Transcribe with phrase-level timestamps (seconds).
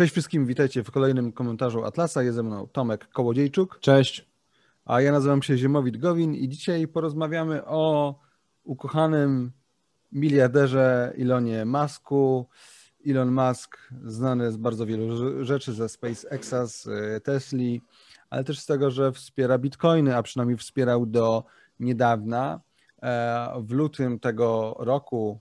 [0.00, 2.22] Cześć wszystkim, witajcie w kolejnym komentarzu Atlasa.
[2.22, 3.78] Jest ze mną Tomek Kołodziejczuk.
[3.80, 4.28] Cześć.
[4.84, 8.14] A ja nazywam się Ziemowit Gowin i dzisiaj porozmawiamy o
[8.64, 9.52] ukochanym
[10.12, 12.46] miliarderze Elonie Musku.
[13.06, 17.82] Elon Musk znany z bardzo wielu rzeczy ze SpaceXa, z e, Tesli,
[18.30, 21.44] ale też z tego, że wspiera bitcoiny, a przynajmniej wspierał do
[21.80, 22.60] niedawna.
[23.02, 25.40] E, w lutym tego roku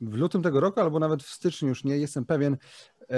[0.00, 2.56] w lutym tego roku, albo nawet w styczniu, już nie jestem pewien,
[3.10, 3.16] e,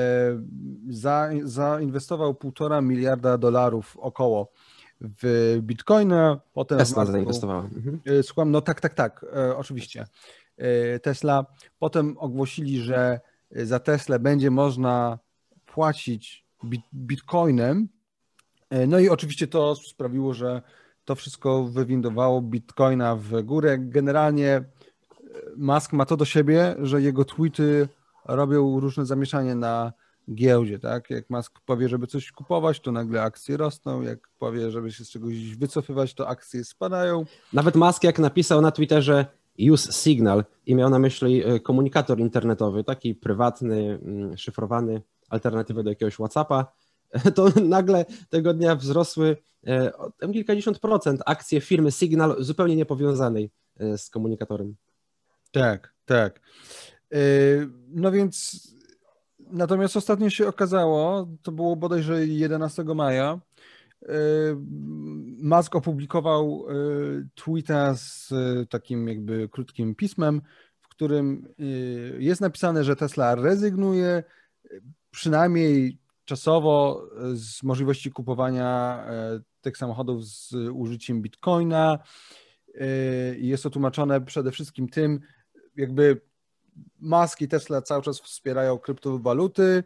[0.88, 4.52] za, zainwestował półtora miliarda dolarów około
[5.00, 6.40] w bitcoina.
[6.52, 7.64] Potem Tesla zainwestowała.
[7.64, 8.00] Mhm.
[8.04, 10.06] E, słucham, no tak, tak, tak, e, oczywiście.
[11.02, 11.46] Tesla.
[11.78, 13.20] Potem ogłosili, że
[13.50, 15.18] za Tesla będzie można
[15.66, 16.46] płacić
[16.94, 17.88] bitcoinem.
[18.88, 20.62] No i oczywiście to sprawiło, że
[21.04, 23.78] to wszystko wywindowało bitcoina w górę.
[23.78, 24.64] Generalnie
[25.56, 27.88] Musk ma to do siebie, że jego tweety
[28.24, 29.92] robią różne zamieszanie na
[30.34, 31.10] giełdzie, tak?
[31.10, 35.10] Jak Musk powie, żeby coś kupować, to nagle akcje rosną, jak powie, żeby się z
[35.10, 37.24] czegoś wycofywać, to akcje spadają.
[37.52, 39.26] Nawet Musk jak napisał na Twitterze
[39.70, 45.90] use signal i miał na myśli e, komunikator internetowy, taki prywatny, mm, szyfrowany, alternatywę do
[45.90, 46.72] jakiegoś WhatsAppa,
[47.36, 53.98] to nagle tego dnia wzrosły e, o kilkadziesiąt procent akcje firmy Signal zupełnie niepowiązanej e,
[53.98, 54.76] z komunikatorem.
[55.52, 56.40] Tak, tak.
[57.12, 57.18] E,
[57.88, 58.66] no więc
[59.38, 63.40] natomiast ostatnio się okazało, to było bodajże 11 maja,
[64.02, 64.08] e,
[65.42, 66.74] Musk opublikował e,
[67.34, 68.34] tweeta z
[68.70, 70.42] takim jakby krótkim pismem,
[70.80, 71.54] w którym
[72.18, 74.22] jest napisane, że Tesla rezygnuje
[75.10, 79.04] przynajmniej czasowo z możliwości kupowania
[79.60, 81.98] tych samochodów z użyciem bitcoina.
[83.36, 85.20] Jest to tłumaczone przede wszystkim tym,
[85.76, 86.20] jakby
[87.00, 89.84] Musk i Tesla cały czas wspierają kryptowaluty,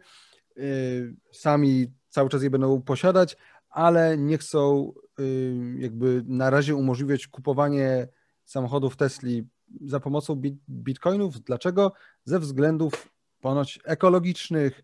[0.57, 3.37] y, sami cały czas je będą posiadać,
[3.69, 8.07] ale nie chcą y, jakby na razie umożliwiać kupowanie
[8.45, 9.47] samochodów Tesli
[9.81, 11.41] za pomocą bitcoinów.
[11.41, 11.93] Dlaczego?
[12.23, 13.09] Ze względów
[13.41, 14.83] ponoć ekologicznych.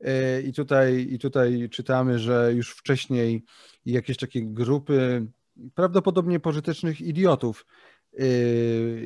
[0.00, 3.44] Y, I tutaj, I tutaj czytamy, że już wcześniej
[3.86, 5.26] jakieś takie grupy
[5.74, 7.66] prawdopodobnie pożytecznych idiotów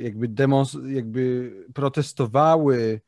[0.03, 3.01] jakby, demons, jakby protestowały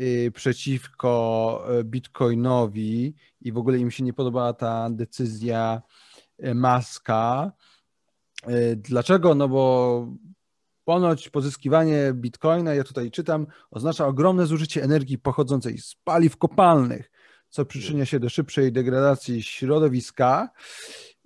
[0.00, 5.82] y, przeciwko e, Bitcoinowi i w ogóle im się nie podobała ta decyzja
[6.38, 7.52] e, Maska.
[8.42, 9.34] E, dlaczego?
[9.34, 10.06] No bo
[10.84, 17.10] ponoć pozyskiwanie bitcoina, ja tutaj czytam, oznacza ogromne zużycie energii pochodzącej z paliw kopalnych,
[17.48, 20.50] co przyczynia się do szybszej degradacji środowiska.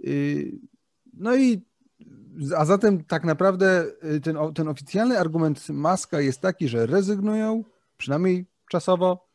[0.05, 0.53] Y,
[1.13, 1.63] no i
[2.57, 7.65] a zatem tak naprawdę y, ten, ten oficjalny argument Maska jest taki, że rezygnują,
[7.97, 9.27] przynajmniej czasowo,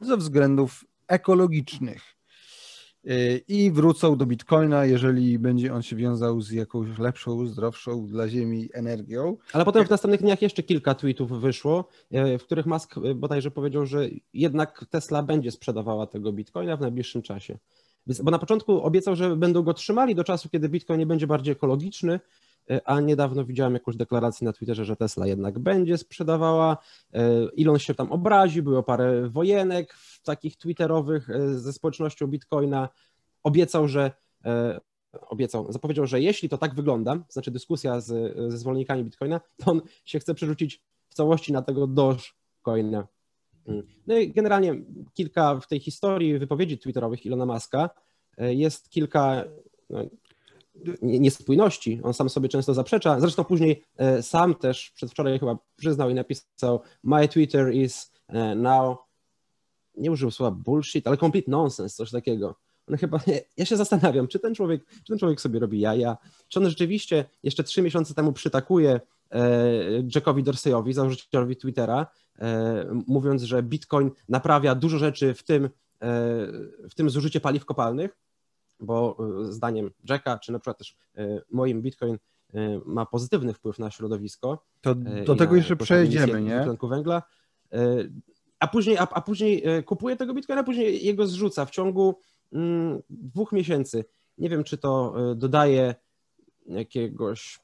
[0.00, 2.02] ze względów ekologicznych
[3.06, 8.28] y, i wrócą do Bitcoina, jeżeli będzie on się wiązał z jakąś lepszą, zdrowszą dla
[8.28, 9.36] Ziemi energią.
[9.52, 11.88] Ale potem w następnych dniach jeszcze kilka tweetów wyszło,
[12.34, 17.22] y, w których Musk bodajże powiedział, że jednak Tesla będzie sprzedawała tego Bitcoina w najbliższym
[17.22, 17.58] czasie.
[18.22, 21.52] Bo na początku obiecał, że będą go trzymali do czasu, kiedy Bitcoin nie będzie bardziej
[21.52, 22.20] ekologiczny,
[22.84, 26.76] a niedawno widziałem jakąś deklarację na Twitterze, że Tesla jednak będzie sprzedawała.
[27.14, 27.20] E,
[27.58, 29.94] Elon się tam obraził, było parę wojenek
[30.24, 32.88] takich twitterowych e, ze społecznością Bitcoina.
[33.42, 34.10] Obiecał, że
[35.12, 39.80] obiecał, zapowiedział, że jeśli to tak wygląda, znaczy dyskusja z, ze zwolennikami Bitcoina, to on
[40.04, 43.06] się chce przerzucić w całości na tego Dogecoina.
[43.66, 43.86] Mm.
[44.06, 44.74] No i generalnie
[45.14, 47.90] kilka w tej historii wypowiedzi twitterowych Ilona Maska
[48.38, 49.44] jest kilka
[49.90, 50.04] no,
[51.02, 52.00] niespójności.
[52.02, 53.20] On sam sobie często zaprzecza.
[53.20, 58.98] Zresztą później e, sam też przedwczoraj chyba przyznał i napisał My Twitter is e, now
[59.96, 62.54] nie użył słowa bullshit, ale complete nonsense, coś takiego.
[62.88, 63.20] On chyba,
[63.56, 66.16] ja się zastanawiam, czy ten człowiek, czy ten człowiek sobie robi jaja,
[66.48, 69.40] czy on rzeczywiście jeszcze trzy miesiące temu przytakuje e,
[70.14, 72.06] Jackowi Dorseyowi, założycielowi Twittera,
[73.06, 75.70] mówiąc, że Bitcoin naprawia dużo rzeczy, w tym,
[76.90, 78.18] w tym zużycie paliw kopalnych,
[78.80, 79.16] bo
[79.48, 82.18] e, zdaniem Jacka, czy na przykład też e, moim Bitcoin
[82.54, 84.64] e, ma pozytywny wpływ na środowisko.
[84.80, 84.94] To
[85.26, 86.60] do tego jeszcze przejdziemy, nie?
[86.62, 87.22] Tlenku węgla.
[88.60, 92.18] A później, a, a później kupuje tego Bitcoina, później jego zrzuca w ciągu
[92.52, 94.04] mm, dwóch miesięcy.
[94.38, 95.94] Nie wiem, czy to dodaje
[96.66, 97.60] jakiegoś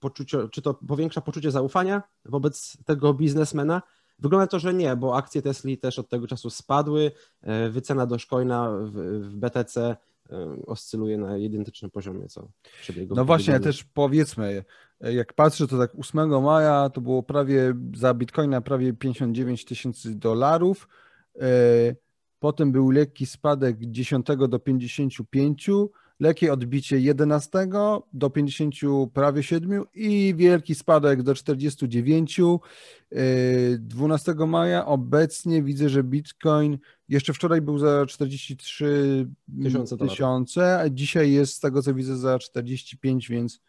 [0.00, 3.82] poczucia, czy to powiększa poczucie zaufania wobec tego biznesmena.
[4.18, 7.12] Wygląda to, że nie, bo akcje Tesli też od tego czasu spadły.
[7.70, 9.96] Wycena Dogecoina w, w BTC
[10.66, 12.48] oscyluje na identycznym poziomie, co
[12.80, 14.64] przed jego No właśnie, też powiedzmy,
[15.00, 20.88] jak patrzę, to tak 8 maja to było prawie za bitcoina prawie 59 tysięcy dolarów.
[21.40, 21.46] E,
[22.38, 25.70] potem był lekki spadek 10 do 55,
[26.20, 27.68] lekkie odbicie 11
[28.12, 28.74] do 50
[29.12, 32.40] prawie 7 i wielki spadek do 49.
[33.78, 36.78] 12 yy, maja obecnie widzę, że Bitcoin
[37.08, 39.26] jeszcze wczoraj był za 43
[39.98, 43.60] tysiące, a dzisiaj jest z tego co widzę za 45, więc,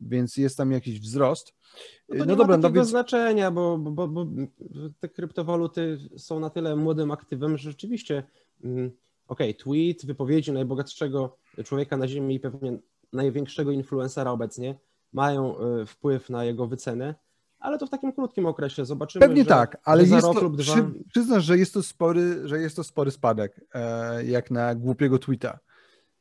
[0.00, 1.54] więc jest tam jakiś wzrost.
[2.08, 2.88] No, to no nie dobra, ma no więc...
[2.88, 4.26] znaczenia, bo, bo, bo
[5.00, 8.22] te kryptowaluty są na tyle młodym aktywem, że rzeczywiście
[8.64, 8.90] mm,
[9.28, 12.78] okej, okay, tweet wypowiedzi najbogatszego człowieka na Ziemi i pewnie
[13.12, 14.78] największego influencera obecnie
[15.12, 17.14] mają e, wpływ na jego wycenę,
[17.58, 19.26] ale to w takim krótkim okresie zobaczymy.
[19.26, 20.72] Pewnie że, tak, ale że jest to, lub dwa...
[20.72, 25.18] przy, przyznasz, że jest to spory, że jest to spory spadek, e, jak na głupiego
[25.18, 25.58] tweeta.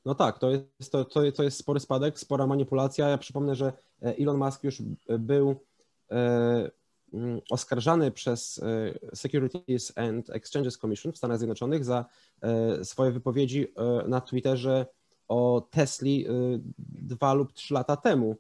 [0.06, 3.10] No tak, to jest, to, to, to jest spory spadek, spora manipulacja.
[3.10, 4.82] Ja przypomnę, że e, Elon Musk już
[5.20, 5.56] był
[7.14, 8.62] Mm, oskarżany przez
[9.14, 12.06] Securities and Exchanges Commission w Stanach Zjednoczonych za
[12.84, 13.74] swoje wypowiedzi
[14.08, 14.86] na Twitterze
[15.30, 16.26] o Tesli
[16.80, 18.36] dwa lub trzy lata temu,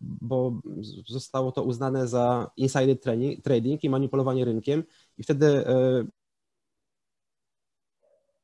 [0.00, 0.60] bo
[1.06, 2.96] zostało to uznane za insider
[3.42, 4.84] trading i manipulowanie rynkiem
[5.18, 5.64] i wtedy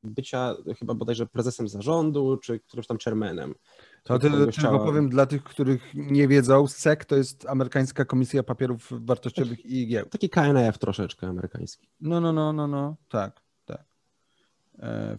[0.03, 3.55] bycia chyba bodajże prezesem zarządu, czy którymś tam chairmanem.
[4.03, 9.57] To tylko powiem dla tych, których nie wiedzą, SEC to jest amerykańska komisja papierów wartościowych
[9.57, 10.09] taki, i giełd.
[10.09, 11.87] Taki KNF troszeczkę amerykański.
[12.01, 13.50] No, no, no, no, no, tak, tak.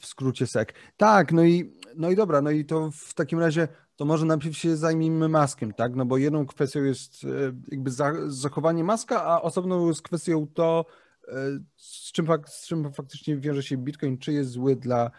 [0.00, 0.68] W skrócie SEC.
[0.96, 4.56] Tak, no i, no i dobra, no i to w takim razie to może najpierw
[4.56, 5.96] się zajmijmy maskiem, tak?
[5.96, 7.28] No bo jedną kwestią jest e,
[7.68, 7.90] jakby
[8.26, 10.86] zachowanie maska, a osobną jest kwestią to,
[11.28, 11.34] e,
[11.76, 15.10] z czym, z czym faktycznie wiąże się Bitcoin, czy jest zły dla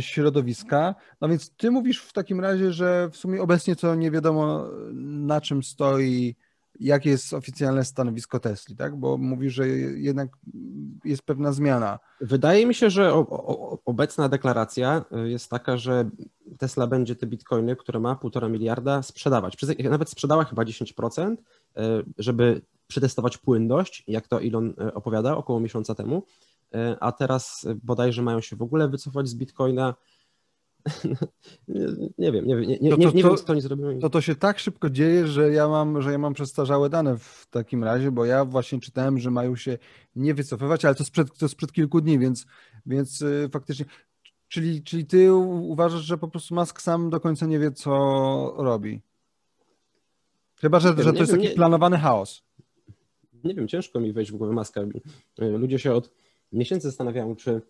[0.00, 0.94] środowiska.
[1.20, 4.70] No więc ty mówisz w takim razie, że w sumie obecnie to nie wiadomo
[5.02, 6.36] na czym stoi,
[6.80, 8.96] jakie jest oficjalne stanowisko Tesli, tak?
[8.96, 10.28] Bo mówisz, że jednak
[11.04, 11.98] jest pewna zmiana.
[12.20, 13.12] Wydaje mi się, że
[13.84, 16.10] obecna deklaracja y, jest taka, że
[16.58, 19.56] Tesla będzie te bitcoiny, które ma półtora miliarda, sprzedawać.
[19.90, 21.82] Nawet sprzedała chyba 10%, y,
[22.18, 26.22] żeby przetestować płynność, jak to Elon opowiada około miesiąca temu.
[27.00, 29.94] A teraz bodajże mają się w ogóle wycofać z Bitcoina.
[32.18, 33.98] Nie, wiem, nie, wiem, nie, nie, to, to, nie wiem, co oni zrobią.
[33.98, 37.46] To to się tak szybko dzieje, że ja mam, że ja mam przestarzałe dane w
[37.50, 39.78] takim razie, bo ja właśnie czytałem, że mają się
[40.16, 42.46] nie wycofywać, ale to sprzed, to sprzed kilku dni, więc,
[42.86, 43.86] więc y, faktycznie.
[44.48, 49.00] Czyli, czyli ty uważasz, że po prostu Musk sam do końca nie wie, co robi?
[50.60, 52.42] Chyba, że, wiem, że to jest wiem, taki planowany chaos.
[53.44, 54.80] Nie wiem, ciężko mi wejść w głowę Maska.
[55.38, 56.10] Ludzie się od
[56.52, 57.62] miesięcy zastanawiałem, czy,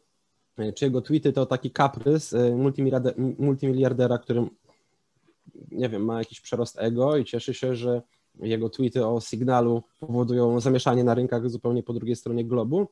[0.74, 2.56] czy jego tweety to taki kaprys e,
[3.38, 4.50] multimiliardera, którym
[5.70, 8.02] nie wiem, ma jakiś przerost ego i cieszy się, że
[8.40, 12.88] jego tweety o sygnalu powodują zamieszanie na rynkach zupełnie po drugiej stronie globu.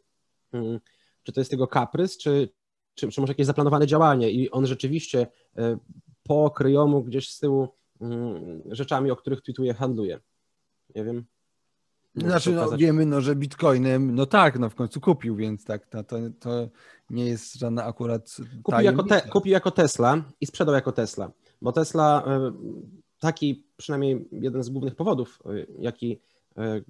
[0.53, 0.81] Hmm,
[1.23, 2.49] czy to jest jego kaprys, czy,
[2.95, 5.27] czy, czy może jakieś zaplanowane działanie i on rzeczywiście
[5.57, 5.79] e,
[6.23, 7.69] po kryjomu gdzieś z tyłu
[8.71, 10.21] rzeczami, o których tweetuje, handluje.
[10.95, 11.25] Nie wiem.
[12.17, 16.05] Znaczy, no, wiemy, no, że bitcoinem, no tak, no w końcu kupił, więc tak, to,
[16.05, 16.69] to, to
[17.11, 18.37] nie jest żadna akurat.
[18.63, 21.31] Kupił jako, te, kupił jako Tesla i sprzedał jako Tesla,
[21.63, 22.53] bo Tesla, e,
[23.19, 26.21] taki przynajmniej jeden z głównych powodów, e, jaki
[26.57, 26.81] e,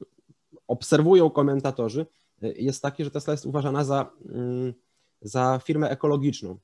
[0.68, 2.06] obserwują komentatorzy,
[2.42, 4.74] jest taki, że Tesla jest uważana za, mm,
[5.20, 6.58] za firmę ekologiczną,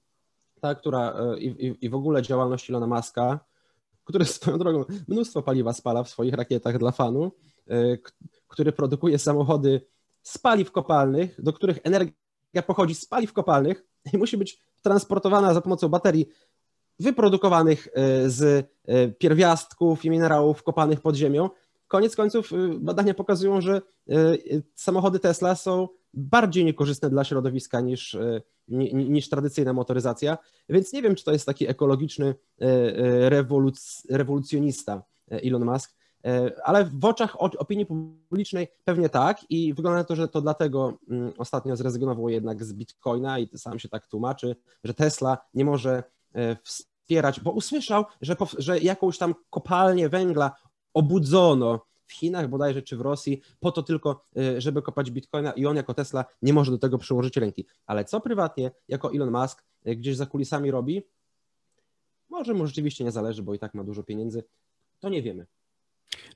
[0.61, 3.41] ta, która i, i w ogóle działalność Ilona Maska,
[4.05, 7.33] który swoją drogą mnóstwo paliwa spala w swoich rakietach dla fanu,
[8.53, 9.81] który produkuje samochody
[10.23, 15.61] z paliw kopalnych, do których energia pochodzi z paliw kopalnych i musi być transportowana za
[15.61, 16.29] pomocą baterii
[17.01, 21.51] wyprodukowanych e, z e, pierwiastków i minerałów kopanych pod ziemią.
[21.89, 23.83] Koniec końców e, badania pokazują, że
[24.75, 28.17] samochody Tesla są bardziej niekorzystne dla środowiska niż,
[28.69, 32.35] niż tradycyjna motoryzacja, więc nie wiem, czy to jest taki ekologiczny
[33.29, 35.95] rewoluc, rewolucjonista Elon Musk,
[36.65, 41.33] ale w oczach opinii publicznej pewnie tak i wygląda na to, że to dlatego mm,
[41.39, 46.03] ostatnio zrezygnował jednak z Bitcoina i sam się tak tłumaczy, że Tesla nie może
[46.35, 50.57] e, wspierać, bo usłyszał, że, że jakąś tam kopalnię węgla
[50.95, 55.67] obudzono w Chinach bodajże czy w Rosji po to tylko, e, żeby kopać Bitcoina i
[55.67, 57.67] on jako Tesla nie może do tego przyłożyć ręki.
[57.87, 61.03] Ale co prywatnie jako Elon Musk gdzieś za kulisami robi,
[62.29, 64.45] może mu rzeczywiście nie zależy, bo i tak ma dużo pieniędzy,
[65.01, 65.47] to nie wiemy.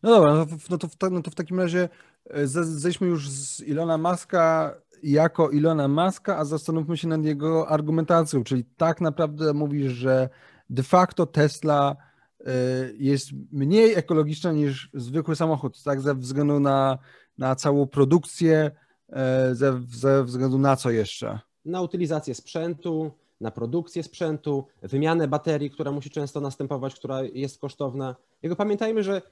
[0.03, 1.89] No dobra, no to, no to, w, no to w takim razie
[2.31, 8.45] e, zejdźmy już z Ilona Maska jako Ilona Maska, a zastanówmy się nad jego argumentacją,
[8.45, 10.29] czyli tak naprawdę mówisz, że
[10.71, 11.97] de facto Tesla
[12.41, 12.53] e,
[12.99, 16.99] jest mniej ekologiczna niż zwykły samochód, tak, ze względu na,
[17.39, 18.71] na całą produkcję,
[19.09, 21.41] e, ze, ze względu na co jeszcze?
[21.67, 23.11] na utylizację sprzętu,
[23.41, 28.17] na produkcję sprzętu, wymianę baterii, która musi często następować, która jest kosztowna.
[28.43, 29.23] Jego pamiętajmy, że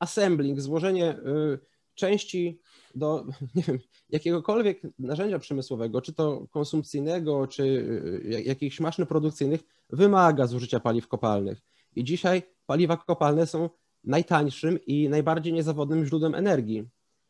[0.00, 1.58] assembling, złożenie y,
[1.94, 2.60] części
[2.94, 3.78] do nie wiem,
[4.10, 11.58] jakiegokolwiek narzędzia przemysłowego, czy to konsumpcyjnego, czy y, jakichś maszyn produkcyjnych, wymaga zużycia paliw kopalnych.
[11.96, 13.70] I dzisiaj paliwa kopalne są
[14.04, 16.88] najtańszym i najbardziej niezawodnym źródłem energii.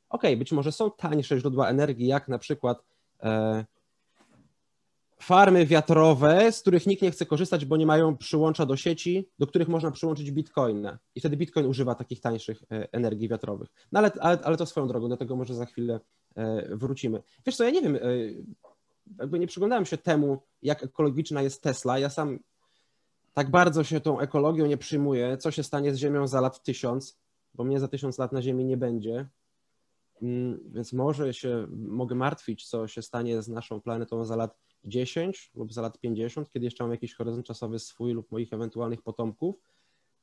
[0.09, 2.85] Ok, być może są tańsze źródła energii, jak na przykład
[3.23, 3.65] e,
[5.21, 9.47] farmy wiatrowe, z których nikt nie chce korzystać, bo nie mają przyłącza do sieci, do
[9.47, 10.99] których można przyłączyć bitcoina.
[11.15, 13.69] I wtedy bitcoin używa takich tańszych e, energii wiatrowych.
[13.93, 16.01] No ale, ale, ale to swoją drogą, do tego może za chwilę
[16.37, 17.23] e, wrócimy.
[17.47, 18.01] Wiesz co, ja nie wiem, e,
[19.19, 21.99] jakby nie przyglądałem się temu, jak ekologiczna jest Tesla.
[21.99, 22.39] Ja sam
[23.35, 27.19] tak bardzo się tą ekologią nie przyjmuję, co się stanie z Ziemią za lat tysiąc,
[27.55, 29.29] bo mnie za tysiąc lat na Ziemi nie będzie.
[30.23, 35.51] Mm, więc może się mogę martwić, co się stanie z naszą planetą za lat 10
[35.55, 39.57] lub za lat 50, kiedy jeszcze mam jakiś horyzont czasowy swój lub moich ewentualnych potomków,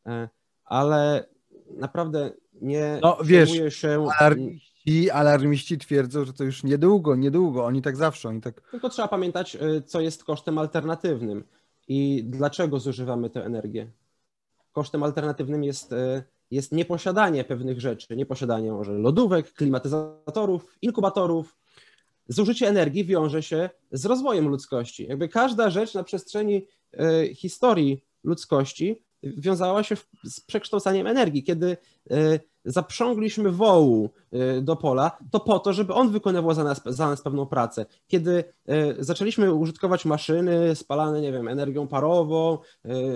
[0.06, 0.30] e,
[0.66, 1.26] ale
[1.70, 4.08] naprawdę nie no, wiesz, się...
[4.20, 8.62] Alarmiści, alarmiści twierdzą, że to już niedługo, niedługo, oni tak zawsze, oni tak...
[8.72, 11.44] Tylko trzeba pamiętać, e, co jest kosztem alternatywnym
[11.88, 13.92] i dlaczego zużywamy tę energię.
[14.72, 21.58] Kosztem alternatywnym jest, e, jest nieposiadanie pewnych rzeczy, nieposiadanie może lodówek, klimatyzatorów, inkubatorów,
[22.28, 25.08] zużycie energii wiąże się z rozwojem ludzkości.
[25.08, 31.44] Jakby każda rzecz na przestrzeni e, historii ludzkości wiązała się z przekształcaniem energii.
[31.44, 31.78] Kiedy
[32.12, 37.10] e, zaprzągliśmy wołu e, do pola, to po to, żeby on wykonywał za nas, za
[37.10, 37.86] nas pewną pracę.
[38.08, 38.44] Kiedy
[39.00, 42.58] zaczęliśmy użytkować maszyny spalane, nie wiem, energią parową,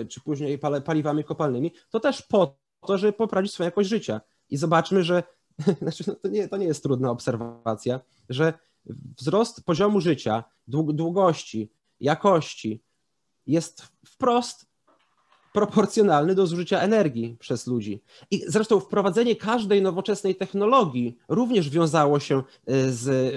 [0.08, 4.20] czy później paliwami kopalnymi, to też po to, żeby poprawić swoją jakość życia.
[4.50, 5.22] I zobaczmy, że
[5.82, 8.52] znaczy, no to, nie, to nie jest trudna obserwacja, że
[9.18, 11.70] wzrost poziomu życia, długości,
[12.00, 12.82] jakości
[13.46, 14.66] jest wprost
[15.52, 18.02] proporcjonalny do zużycia energii przez ludzi.
[18.30, 23.34] I zresztą wprowadzenie każdej nowoczesnej technologii również wiązało się e, z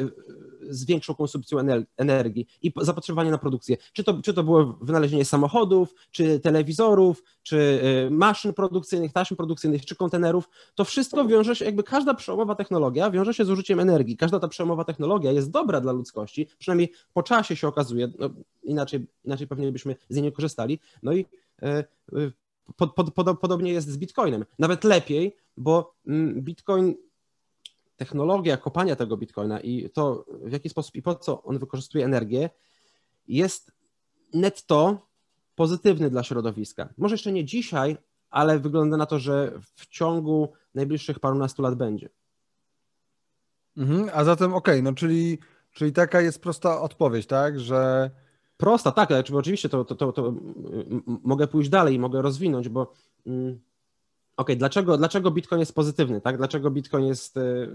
[0.70, 1.58] z większą konsumpcją
[1.98, 3.78] energii i zapotrzebowanie na produkcję.
[3.94, 7.58] Czy to, czy to było wynalezienie samochodów, czy telewizorów, czy
[8.08, 13.12] y, maszyn produkcyjnych, taśm produkcyjnych, czy kontenerów, to wszystko wiąże się, jakby każda przełomowa technologia
[13.12, 14.18] wiąże się z użyciem energii.
[14.18, 18.30] Każda ta przełomowa technologia jest dobra dla ludzkości, przynajmniej po czasie się okazuje, no,
[18.64, 20.80] inaczej, inaczej pewnie byśmy z niej nie korzystali.
[21.04, 21.26] No i
[21.64, 21.68] y,
[22.18, 22.32] y,
[22.76, 24.46] pod, pod, pod, podobnie jest z Bitcoinem.
[24.60, 26.96] Nawet lepiej, bo mm, Bitcoin
[27.96, 32.50] technologia kopania tego bitcoina i to, w jaki sposób i po co on wykorzystuje energię,
[33.28, 33.72] jest
[34.34, 35.08] netto
[35.56, 36.90] pozytywny dla środowiska.
[36.98, 37.98] Może jeszcze nie dzisiaj,
[38.30, 42.10] ale wygląda na to, że w ciągu najbliższych parunastu lat będzie.
[43.78, 45.40] Mhm, a zatem okej, okay, no czyli,
[45.72, 48.12] czyli taka jest prosta odpowiedź, tak, że...
[48.58, 50.34] Prosta, tak, ale oczywiście to, to, to, to
[51.06, 52.94] mogę pójść dalej i mogę rozwinąć, bo
[53.26, 53.60] mm,
[54.38, 56.38] okay, dlaczego, dlaczego Bitcoin jest pozytywny, tak?
[56.38, 57.70] Dlaczego Bitcoin jest, y,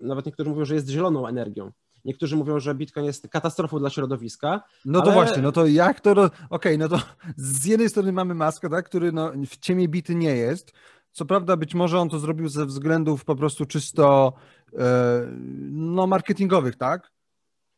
[0.00, 1.72] nawet niektórzy mówią, że jest zieloną energią.
[2.04, 4.62] Niektórzy mówią, że Bitcoin jest katastrofą dla środowiska.
[4.84, 5.14] No to ale...
[5.14, 6.10] właśnie, no to jak to.
[6.10, 6.98] Okej, okay, no to
[7.36, 10.72] z jednej strony mamy maskę, tak, który no, w ciemię bity nie jest.
[11.12, 14.32] Co prawda, być może on to zrobił ze względów po prostu czysto
[14.78, 15.26] e,
[15.70, 17.12] no, marketingowych, tak?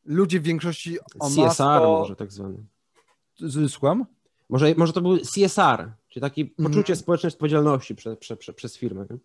[0.04, 1.98] Ludzie w większości CSR masko...
[2.00, 2.58] może tak zwany.
[3.68, 4.06] Słucham?
[4.48, 6.68] Może, może to był CSR, czyli takie mhm.
[6.68, 9.06] poczucie społecznej odpowiedzialności prze, prze, prze, przez firmę.
[9.10, 9.16] Nie?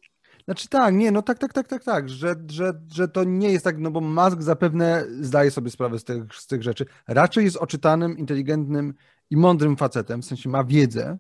[0.46, 3.64] Znaczy tak, nie, no tak, tak, tak, tak, tak, że, że, że to nie jest
[3.64, 6.86] tak, no bo Musk zapewne zdaje sobie sprawę z tych, z tych rzeczy.
[7.08, 8.94] Raczej jest oczytanym, inteligentnym
[9.30, 11.18] i mądrym facetem, w sensie ma wiedzę,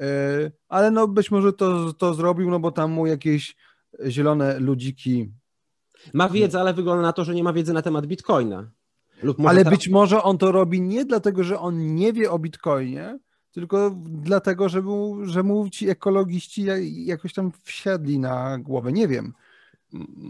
[0.00, 0.06] yy,
[0.68, 3.56] ale no być może to, to zrobił, no bo tam mu jakieś
[4.08, 5.32] zielone ludziki...
[6.12, 8.70] Ma wiedzę, ale wygląda na to, że nie ma wiedzy na temat Bitcoina.
[9.46, 13.18] ale być może on to robi nie dlatego, że on nie wie o Bitcoinie,
[13.54, 16.64] tylko dlatego, że mu, że mu ci ekologiści
[17.06, 19.32] jakoś tam wsiadli na głowę, nie wiem.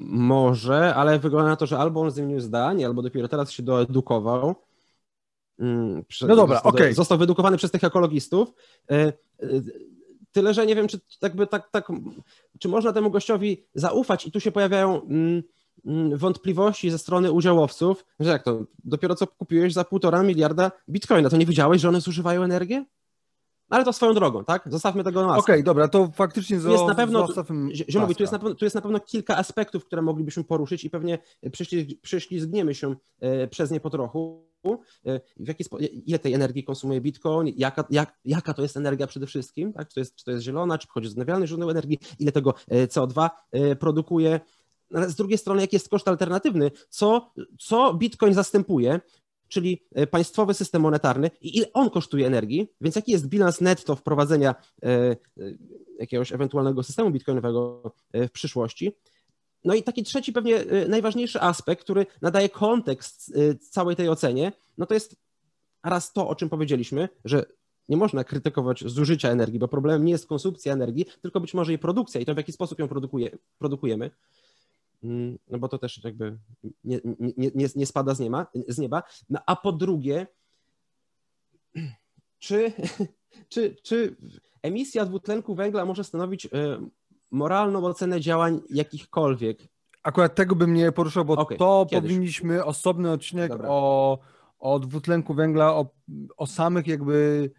[0.07, 4.54] Może, ale wygląda na to, że albo on zmienił zdanie, albo dopiero teraz się doedukował.
[5.59, 6.81] Mm, no dobra, okej.
[6.81, 6.95] Okay.
[6.95, 8.54] Został wyedukowany przez tych ekologistów.
[8.90, 9.12] E, e,
[10.33, 11.88] tyle, że nie wiem, czy jakby tak, tak,
[12.59, 15.43] czy można temu gościowi zaufać i tu się pojawiają mm,
[15.87, 21.31] mm, wątpliwości ze strony udziałowców, że jak to, dopiero co kupiłeś za półtora miliarda bitcoina,
[21.31, 22.85] to nie wiedziałeś, że one zużywają energię?
[23.68, 24.62] Ale to swoją drogą, tak?
[24.66, 27.28] Zostawmy tego na Okej, okay, dobra, to faktycznie tu jest na pewno,
[27.73, 30.90] ziomowi, tu jest na, pewno, tu jest na pewno kilka aspektów, które moglibyśmy poruszyć i
[30.90, 31.18] pewnie
[31.52, 34.44] przyśli, przyślizgniemy się e, przez nie po trochu.
[35.06, 39.06] E, w jaki spo, ile tej energii konsumuje Bitcoin, jaka, jak, jaka to jest energia
[39.06, 39.88] przede wszystkim, tak?
[39.88, 42.54] czy, to jest, czy to jest zielona, czy pochodzi z odnawialnych źródeł energii, ile tego
[42.68, 43.30] e, CO2
[43.78, 44.40] produkuje.
[44.94, 49.00] Ale z drugiej strony, jaki jest koszt alternatywny, co, co Bitcoin zastępuje,
[49.54, 53.96] czyli e, państwowy system monetarny i ile on kosztuje energii, więc jaki jest bilans netto
[53.96, 54.54] wprowadzenia
[55.99, 57.82] jakiegoś ewentualnego systemu bitcoinowego
[58.14, 58.96] w przyszłości.
[59.64, 63.34] No i taki trzeci, pewnie najważniejszy aspekt, który nadaje kontekst
[63.70, 65.16] całej tej ocenie, no to jest
[65.84, 67.44] raz to, o czym powiedzieliśmy, że
[67.88, 71.78] nie można krytykować zużycia energii, bo problemem nie jest konsumpcja energii, tylko być może jej
[71.78, 74.11] produkcja i to w jaki sposób ją produkuje, produkujemy.
[75.04, 76.38] Mm, no bo to też jakby
[76.84, 79.02] nie, nie, nie, nie spada z nieba, z nieba.
[79.30, 80.26] No, a po drugie,
[82.38, 82.73] czy,
[83.52, 84.16] czy, czy
[84.62, 86.49] emisja dwutlenku węgla może stanowić e,
[87.30, 89.68] moralną ocenę działań jakichkolwiek?
[90.02, 92.11] Akurat tego bym nie poruszał, bo okay, to kiedyś.
[92.11, 94.18] powinniśmy osobny odcinek o,
[94.58, 95.87] o dwutlenku węgla, o,
[96.37, 97.50] o samych jakby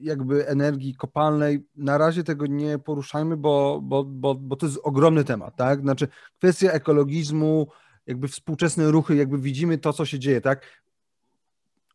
[0.00, 1.66] jakby energii kopalnej.
[1.76, 5.80] Na razie tego nie poruszajmy, bo, bo, bo, bo to jest ogromny temat, tak?
[5.80, 7.66] Znaczy kwestia ekologizmu,
[8.06, 10.82] jakby współczesne ruchy, jakby widzimy to, co się dzieje, tak?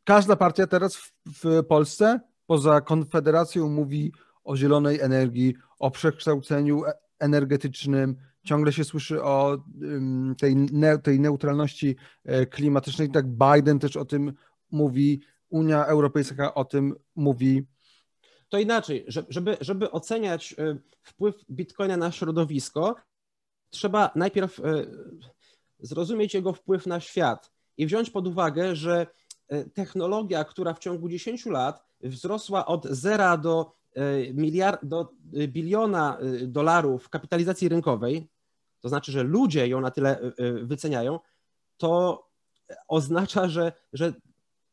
[0.04, 6.94] Każda partia teraz w, w Polsce poza Konfederacją mówi o zielonej energii, o przekształceniu e,
[7.20, 9.58] energetycznym, ciągle się słyszy o
[10.38, 10.56] tej,
[11.04, 11.96] tej neutralności
[12.26, 14.34] e, klimatycznej, tak Biden też o tym
[14.72, 17.66] mówi, Unia Europejska o tym mówi.
[18.50, 22.96] To inaczej, żeby, żeby oceniać y, wpływ bitcoina na środowisko,
[23.70, 24.64] trzeba najpierw y,
[25.80, 29.08] zrozumieć jego wpływ na świat i wziąć pod uwagę, że
[29.54, 33.76] y, technologia, która w ciągu 10 lat wzrosła od zera do,
[34.34, 35.10] miliard, do
[35.48, 38.28] biliona dolarów kapitalizacji rynkowej,
[38.82, 40.32] to znaczy, że ludzie ją na tyle
[40.64, 41.20] wyceniają,
[41.78, 42.26] to
[42.88, 44.14] oznacza, że, że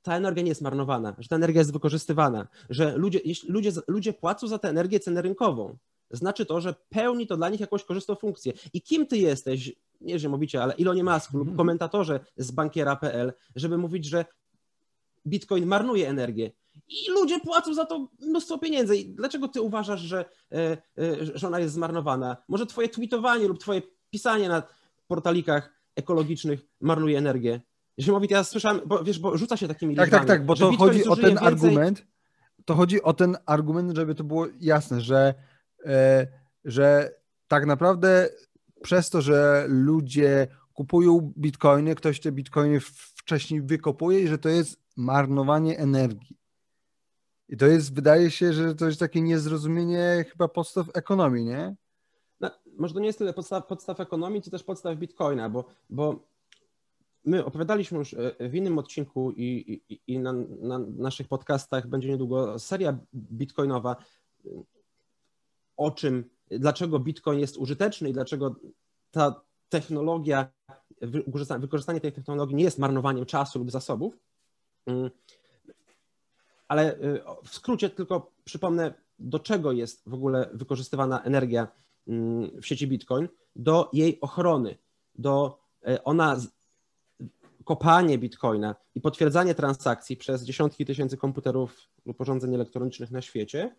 [0.02, 4.48] ta energia nie jest marnowana, że ta energia jest wykorzystywana, że ludzie, ludzie, ludzie płacą
[4.48, 5.76] za tę energię cenę rynkową.
[6.10, 8.52] Znaczy to, że pełni to dla nich jakąś korzystną funkcję.
[8.72, 11.56] I kim ty jesteś, nie że mówicie, ale Ilonie Musk lub mhm.
[11.56, 14.24] komentatorze z bankiera.pl, żeby mówić, że
[15.26, 16.50] Bitcoin marnuje energię.
[16.88, 18.96] I ludzie płacą za to mnóstwo pieniędzy.
[18.96, 20.56] I dlaczego ty uważasz, że, e,
[20.98, 22.36] e, że ona jest zmarnowana?
[22.48, 24.62] Może twoje tweetowanie lub twoje pisanie na
[25.06, 27.60] portalikach ekologicznych marnuje energię?
[28.00, 31.04] Ziemowit, ja słyszałem, bo wiesz, bo rzuca się takimi Tak, tak, tak, bo to chodzi
[31.04, 31.46] o ten więcej...
[31.46, 32.06] argument,
[32.64, 35.34] to chodzi o ten argument, żeby to było jasne, że,
[35.86, 36.26] e,
[36.64, 37.14] że
[37.48, 38.28] tak naprawdę
[38.82, 42.80] przez to, że ludzie kupują bitcoiny, ktoś te bitcoiny
[43.16, 46.36] wcześniej wykopuje i że to jest marnowanie energii.
[47.48, 51.76] I to jest, wydaje się, że to jest takie niezrozumienie chyba podstaw ekonomii, nie?
[52.40, 56.31] No, może to nie jest tyle podstaw, podstaw ekonomii, co też podstaw bitcoina, bo, bo
[57.24, 62.08] my opowiadaliśmy już e, w innym odcinku i, i, i na, na, naszych podcastach będzie
[62.08, 63.96] niedługo seria bitcoinowa,
[65.76, 68.56] o czym, dlaczego bitcoin jest użyteczny i dlaczego
[69.10, 70.48] ta technologia,
[71.58, 74.18] wykorzystanie tej technologii nie jest marnowaniem czasu lub zasobów.
[74.86, 75.10] Mm.
[76.68, 76.98] Ale e,
[77.44, 81.68] w skrócie tylko przypomnę, do czego jest w ogóle wykorzystywana energia
[82.08, 84.78] mm, w sieci Bitcoin, do jej ochrony,
[85.14, 86.40] do e, ona
[87.64, 93.74] kopanie bitcoina i potwierdzanie transakcji przez dziesiątki tysięcy komputerów lub urządzeń elektronicznych na świecie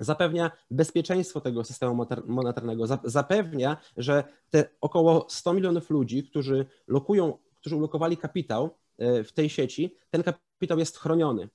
[0.00, 7.76] zapewnia bezpieczeństwo tego systemu monetarnego, zapewnia, że te około 100 milionów ludzi, którzy lokują, którzy
[7.76, 11.48] ulokowali kapitał e, w tej sieci, ten kapitał jest chroniony.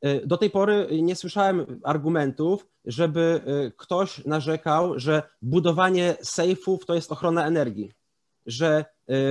[0.00, 6.94] E, do tej pory nie słyszałem argumentów, żeby e, ktoś narzekał, że budowanie sejfów to
[6.94, 7.92] jest ochrona energii,
[8.46, 8.84] że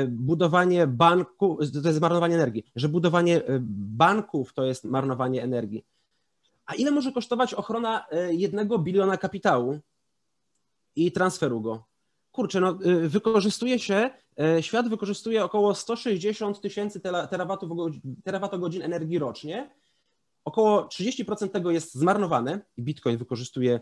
[0.07, 3.59] budowanie banku, to jest marnowanie energii, że budowanie y,
[3.97, 5.85] banków to jest marnowanie energii.
[6.65, 9.79] A ile może kosztować ochrona y, jednego biliona kapitału
[10.95, 11.83] i transferu go?
[12.31, 14.09] Kurczę, no wykorzystuje się,
[14.61, 17.01] świat wykorzystuje około 160 tysięcy
[18.23, 19.69] terawatogodzin energii rocznie.
[20.45, 23.79] Około 30% tego jest zmarnowane i Bitcoin wykorzystuje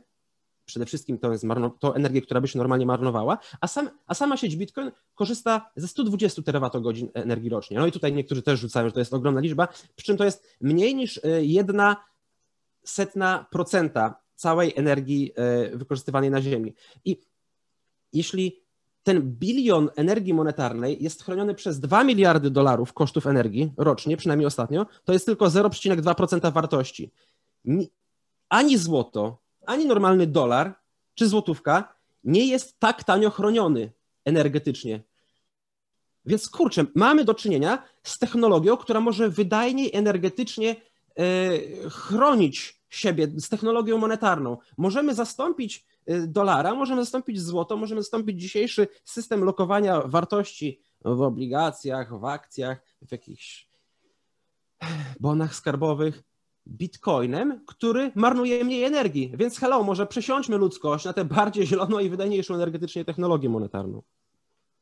[0.65, 1.45] przede wszystkim to jest
[1.79, 5.87] to energię, która by się normalnie marnowała, a, sam, a sama sieć Bitcoin korzysta ze
[5.87, 7.77] 120 terawatogodzin energii rocznie.
[7.77, 10.57] No i tutaj niektórzy też rzucają, że to jest ogromna liczba, przy czym to jest
[10.61, 11.95] mniej niż e, jedna
[12.83, 16.73] setna procenta całej energii e, wykorzystywanej na Ziemi.
[17.05, 17.17] I
[18.13, 18.63] jeśli
[19.03, 24.85] ten bilion energii monetarnej jest chroniony przez 2 miliardy dolarów kosztów energii rocznie, przynajmniej ostatnio,
[25.05, 27.11] to jest tylko 0,2% wartości.
[28.49, 30.75] Ani złoto, ani normalny dolar
[31.15, 33.91] czy złotówka nie jest tak tanio chroniony
[34.25, 35.03] energetycznie.
[36.25, 40.75] Więc kurczę, mamy do czynienia z technologią, która może wydajniej energetycznie
[41.15, 44.57] e, chronić siebie, z technologią monetarną.
[44.77, 52.19] Możemy zastąpić e, dolara, możemy zastąpić złoto, możemy zastąpić dzisiejszy system lokowania wartości w obligacjach,
[52.19, 53.67] w akcjach, w jakichś
[55.19, 56.23] bonach skarbowych
[56.67, 59.31] bitcoinem, który marnuje mniej energii.
[59.37, 64.01] Więc hello, może przesiądźmy ludzkość na tę bardziej zieloną i wydajniejszą energetycznie technologię monetarną.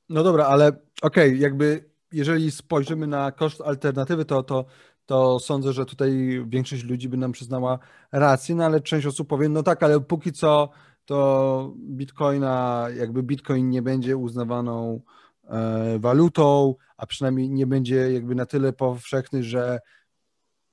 [0.10, 0.68] No dobra, ale
[1.02, 4.66] okej, okay, jakby jeżeli spojrzymy na koszt alternatywy, to, to,
[5.06, 7.80] to sądzę, że tutaj większość ludzi by nam przyznała
[8.12, 10.70] rację, no ale część osób powie, no tak, ale póki co
[11.06, 15.02] to bitcoina, jakby bitcoin nie będzie uznawaną
[15.44, 19.80] e, walutą, a przynajmniej nie będzie jakby na tyle powszechny, że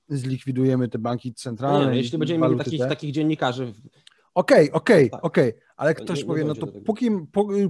[0.08, 1.86] zlikwidujemy te banki centralne.
[1.86, 3.74] No nie, jeśli będziemy mieli takich, takich dziennikarzy.
[4.34, 5.24] Okej, okej, tak.
[5.24, 7.10] okej, ale ktoś nie, powie, nie no to póki,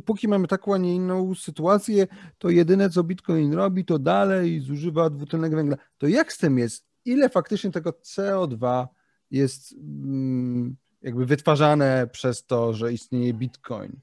[0.04, 2.06] póki mamy taką, a nie inną sytuację,
[2.38, 5.76] to jedyne co Bitcoin robi, to dalej zużywa dwutlenek węgla.
[5.98, 6.86] To jak z tym jest?
[7.04, 8.86] Ile faktycznie tego CO2
[9.30, 14.00] jest mm, jakby wytwarzane przez to, że istnieje Bitcoin?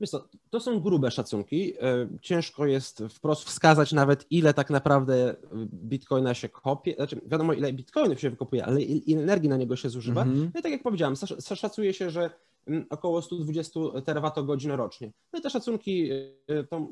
[0.00, 1.74] Wiesz co, to są grube szacunki.
[1.80, 5.36] E, ciężko jest wprost wskazać nawet, ile tak naprawdę
[5.72, 6.94] bitcoina się kopie.
[6.94, 10.24] Znaczy, wiadomo, ile bitcoinów się wykopuje, ale ile energii na niego się zużywa.
[10.24, 10.50] -hmm.
[10.54, 12.30] No i tak jak powiedziałem, szacuje się, że
[12.66, 15.12] mm, około 120 terawatogodzin rocznie.
[15.32, 16.10] No i te szacunki,
[16.48, 16.88] e, to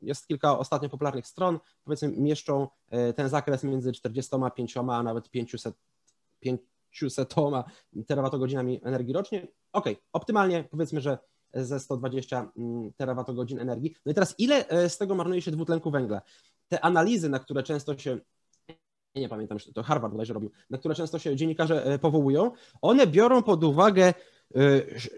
[0.00, 5.74] jest kilka ostatnio popularnych stron, powiedzmy, mieszczą e, ten zakres między 45 a nawet 500,
[6.40, 7.34] 500
[8.06, 9.48] terawatogodzinami energii rocznie.
[9.72, 11.18] Ok, optymalnie powiedzmy, że
[11.54, 13.94] ze 120 mm, terawatogodzin energii.
[14.06, 16.22] No i teraz ile e, z tego marnuje się dwutlenku węgla?
[16.68, 18.18] Te analizy, na które często się
[19.20, 22.50] nie pamiętam, to Harvard bodajże robił, na które często się dziennikarze e, powołują,
[22.82, 24.62] one biorą pod uwagę e,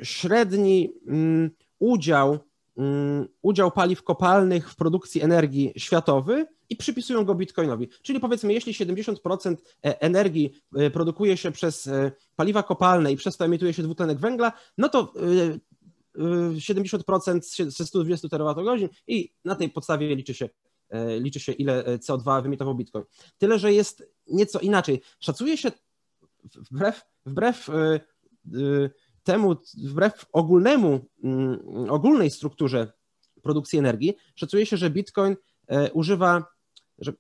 [0.03, 2.39] średni mm, udział,
[2.77, 7.89] mm, udział paliw kopalnych w produkcji energii światowy i przypisują go bitcoinowi.
[8.03, 10.53] Czyli powiedzmy, jeśli 70% energii
[10.93, 11.91] produkuje się przez
[12.37, 15.13] paliwa kopalne i przez to emituje się dwutlenek węgla, no to
[16.19, 20.49] 70% ze 120 terawatogodzin i na tej podstawie liczy się,
[20.89, 23.05] e, liczy się ile e, CO2 wyemitował Bitcoin.
[23.39, 25.01] Tyle, że jest nieco inaczej.
[25.21, 25.73] Szacuje się
[26.71, 28.01] wbrew, wbrew e,
[29.23, 32.93] temu, wbrew ogólnemu, mm, ogólnej strukturze
[33.43, 35.37] produkcji energii, szacuje się, że Bitcoin
[35.93, 36.45] używa,
[36.99, 37.13] że,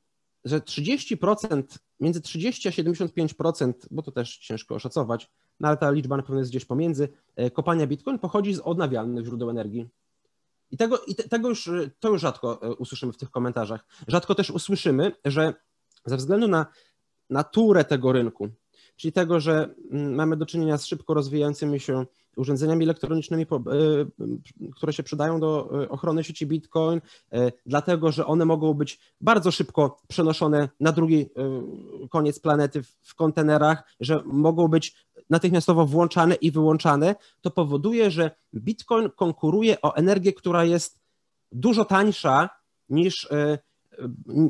[0.45, 1.63] że 30%,
[2.01, 5.31] między 30 a 75%, bo to też ciężko oszacować,
[5.61, 7.09] no ale ta liczba na pewno jest gdzieś pomiędzy.
[7.37, 9.89] E, kopania Bitcoin pochodzi z odnawialnych źródeł energii.
[10.71, 13.87] I tego, i te, tego już, to już rzadko e, usłyszymy w tych komentarzach.
[14.09, 15.55] Rzadko też usłyszymy, że
[16.05, 16.67] ze względu na
[17.31, 18.49] naturę tego rynku,
[18.97, 23.47] czyli tego, że mm, mamy do czynienia z szybko rozwijającymi się urządzeniami elektronicznymi, e,
[24.77, 27.01] które się przydają do ochrony sieci Bitcoin,
[27.67, 31.27] dlatego że one mogą być bardzo szybko przenoszone na drugi
[32.11, 39.11] koniec planety w kontenerach, że mogą być natychmiastowo włączane i wyłączane, to powoduje, że Bitcoin
[39.11, 40.99] konkuruje o energię, która jest
[41.53, 42.51] dużo tańsza
[42.89, 43.59] niż, e,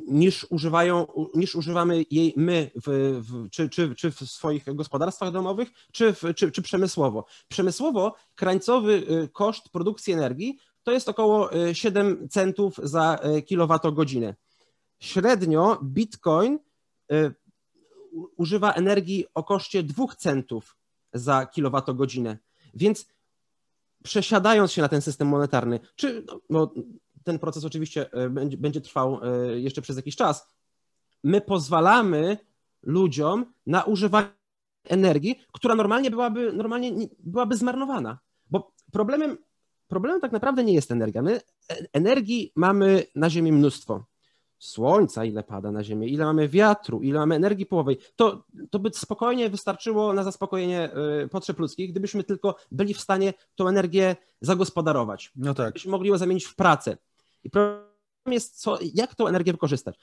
[0.08, 5.68] niż, używają, niż używamy jej my, w, w, czy, czy, czy w swoich gospodarstwach domowych,
[5.92, 7.24] czy, w, czy, czy przemysłowo.
[7.48, 14.34] Przemysłowo krańcowy e, koszt produkcji energii to jest około 7 e, centów za kilowatogodzinę.
[15.00, 16.58] Średnio Bitcoin
[18.36, 20.76] używa energii o koszcie 2 centów
[21.12, 22.38] za kilowatogodzinę.
[22.74, 23.06] Więc
[24.02, 26.74] przesiadając się na ten system monetarny, czy no,
[27.24, 30.48] ten proces oczywiście e, będzie, będzie trwał e, jeszcze przez jakiś czas,
[31.24, 32.38] my pozwalamy
[32.82, 34.28] ludziom na używanie
[34.84, 38.18] energii, która normalnie byłaby, normalnie byłaby zmarnowana.
[38.50, 39.38] Bo problemem,
[39.88, 41.22] problemem tak naprawdę nie jest energia.
[41.22, 44.04] My e, energii mamy na Ziemi mnóstwo
[44.58, 48.90] słońca, ile pada na Ziemię, ile mamy wiatru, ile mamy energii połowej, to, to by
[48.94, 50.90] spokojnie wystarczyło na zaspokojenie
[51.24, 55.32] y, potrzeb ludzkich, gdybyśmy tylko byli w stanie tą energię zagospodarować.
[55.36, 55.72] No tak.
[55.72, 56.96] Byśmy mogli ją zamienić w pracę.
[57.44, 57.86] I problem
[58.26, 59.98] jest, co, jak tą energię wykorzystać.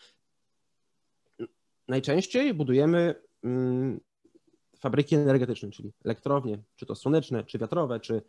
[1.88, 4.00] Najczęściej budujemy mm,
[4.80, 8.22] fabryki energetyczne, czyli elektrownie, czy to słoneczne, czy wiatrowe, czy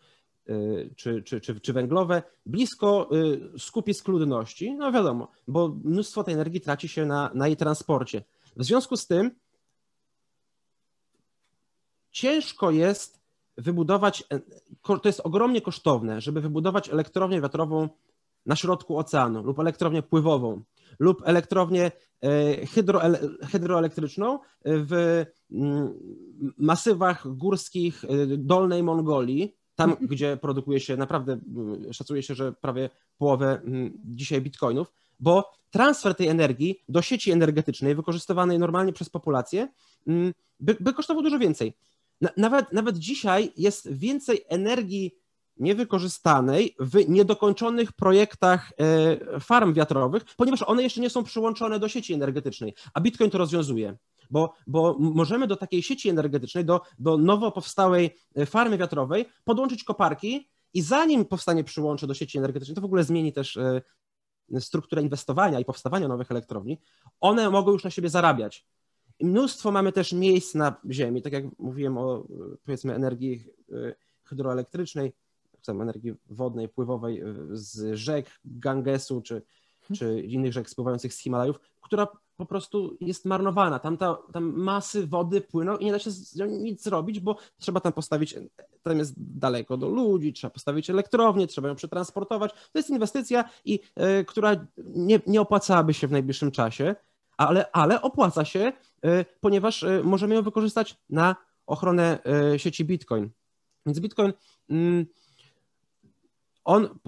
[0.96, 3.10] czy, czy, czy, czy węglowe, blisko
[3.54, 8.24] y, skupisk ludności, no wiadomo, bo mnóstwo tej energii traci się na, na jej transporcie.
[8.56, 9.30] W związku z tym
[12.10, 13.20] ciężko jest
[13.56, 14.24] wybudować,
[14.82, 17.88] to jest ogromnie kosztowne, żeby wybudować elektrownię wiatrową
[18.46, 20.62] na środku oceanu lub elektrownię pływową
[20.98, 23.00] lub elektrownię e, hydro,
[23.52, 25.94] hydroelektryczną w mm,
[26.58, 30.08] masywach górskich e, Dolnej Mongolii, tam, mhm.
[30.08, 31.38] gdzie produkuje się naprawdę,
[31.92, 33.60] szacuje się, że prawie połowę
[34.04, 39.68] dzisiaj bitcoinów, bo transfer tej energii do sieci energetycznej wykorzystywanej normalnie przez populację
[40.60, 41.72] by, by kosztował dużo więcej.
[42.36, 45.14] Nawet, nawet dzisiaj jest więcej energii
[45.56, 52.14] niewykorzystanej w niedokończonych projektach e, farm wiatrowych, ponieważ one jeszcze nie są przyłączone do sieci
[52.14, 53.96] energetycznej, a Bitcoin to rozwiązuje.
[54.34, 59.84] Bo, bo możemy do takiej sieci energetycznej, do, do nowo powstałej e, farmy wiatrowej podłączyć
[59.84, 63.80] koparki i zanim powstanie przyłącze do sieci energetycznej, to w ogóle zmieni też e,
[64.60, 66.80] strukturę inwestowania i powstawania nowych elektrowni,
[67.20, 68.66] one mogą już na siebie zarabiać.
[69.20, 72.26] Mnóstwo mamy też miejsc na Ziemi, tak jak mówiłem o
[72.64, 73.44] powiedzmy energii
[74.24, 75.12] hydroelektrycznej,
[75.68, 79.42] energii wodnej, pływowej e, z rzek Gangesu czy,
[79.92, 83.78] czy innych rzek spływających z Himalajów, która po prostu jest marnowana.
[83.78, 86.10] Tam, ta, tam masy wody płyną i nie da się
[86.48, 88.34] nic zrobić, bo trzeba tam postawić,
[88.82, 92.52] tam jest daleko do ludzi, trzeba postawić elektrownię, trzeba ją przetransportować.
[92.52, 93.80] To jest inwestycja, i,
[94.20, 96.94] y, która nie, nie opłacałaby się w najbliższym czasie,
[97.36, 98.72] ale, ale opłaca się,
[99.04, 102.18] y, ponieważ y, możemy ją wykorzystać na ochronę
[102.56, 103.30] sieci Bitcoin.
[103.86, 104.32] Więc Bitcoin.
[104.70, 105.06] Mm,
[106.64, 106.98] on,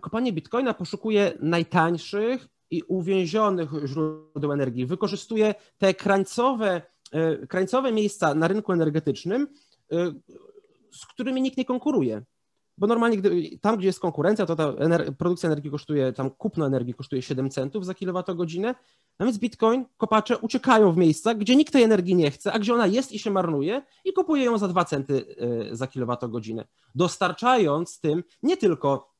[0.00, 4.86] kopanie bitcoina poszukuje najtańszych i uwięzionych źródeł energii.
[4.86, 9.48] Wykorzystuje te krańcowe, e, krańcowe miejsca na rynku energetycznym,
[9.92, 10.12] e,
[10.92, 12.22] z którymi nikt nie konkuruje.
[12.78, 16.66] Bo normalnie gdy, tam, gdzie jest konkurencja, to ta ener produkcja energii kosztuje, tam kupno
[16.66, 18.74] energii kosztuje 7 centów za kilowatogodzinę,
[19.18, 22.74] no więc Bitcoin, kopacze uciekają w miejsca, gdzie nikt tej energii nie chce, a gdzie
[22.74, 25.24] ona jest i się marnuje i kupuje ją za 2 centy
[25.70, 29.14] e, za kilowatogodzinę, dostarczając tym nie tylko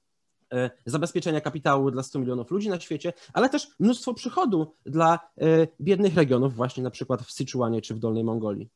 [0.53, 5.69] e, zabezpieczenia kapitału dla 100 milionów ludzi na świecie, ale też mnóstwo przychodu dla e,
[5.81, 8.71] biednych regionów, właśnie na przykład w Syczuanie czy w Dolnej Mongolii.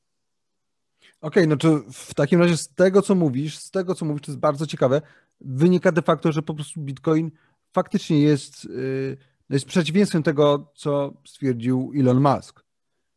[1.21, 4.23] Okej, okay, no to w takim razie z tego, co mówisz, z tego, co mówisz,
[4.23, 5.03] to jest bardzo ciekawe,
[5.41, 7.31] wynika de facto, że po prostu Bitcoin
[7.73, 9.17] faktycznie jest, y,
[9.51, 12.65] jest przeciwieństwem tego, co stwierdził Elon Musk.